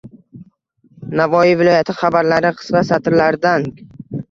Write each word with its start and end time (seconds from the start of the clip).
Navoiy 1.21 1.53
viloyati 1.59 1.97
xabarlari– 2.01 2.53
qisqa 2.63 2.85
satrlardang 2.91 3.71